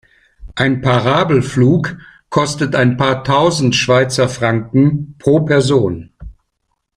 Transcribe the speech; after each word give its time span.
Ein 0.55 0.81
Parabelflug 0.81 1.95
kostet 2.31 2.73
ein 2.75 2.97
paar 2.97 3.23
tausend 3.23 3.75
Schweizer 3.75 4.27
Franken 4.29 5.13
pro 5.19 5.41
Person. 5.41 6.09